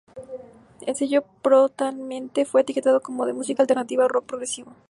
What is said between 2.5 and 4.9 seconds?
etiquetado como de música alternativa o rock progresivo.